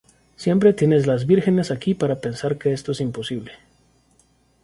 Siempre 0.35 0.73
tienes 0.73 1.05
las 1.05 1.27
vírgenes 1.27 1.69
aquí 1.69 1.93
para 1.93 2.21
pensar 2.21 2.57
que 2.57 2.73
esto 2.73 2.91
es 2.91 3.01
imposible. 3.01 3.51